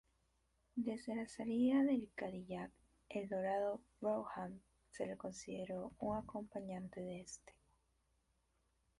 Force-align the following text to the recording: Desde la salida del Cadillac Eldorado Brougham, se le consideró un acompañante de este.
Desde 0.77 1.15
la 1.15 1.27
salida 1.27 1.83
del 1.83 2.09
Cadillac 2.15 2.71
Eldorado 3.07 3.83
Brougham, 3.99 4.59
se 4.89 5.05
le 5.05 5.15
consideró 5.15 5.91
un 5.99 6.17
acompañante 6.17 7.01
de 7.01 7.19
este. 7.21 7.53